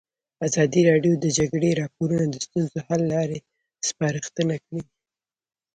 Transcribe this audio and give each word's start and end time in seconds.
ازادي 0.47 0.81
راډیو 0.89 1.13
د 1.17 1.21
د 1.23 1.25
جګړې 1.37 1.69
راپورونه 1.81 2.25
د 2.29 2.35
ستونزو 2.45 2.77
حل 2.87 3.01
لارې 3.13 3.37
سپارښتنې 3.87 4.57
کړي. 4.65 4.83